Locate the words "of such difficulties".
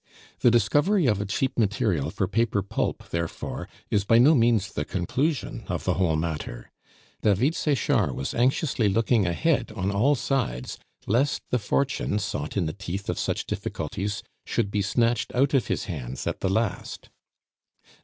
13.09-14.23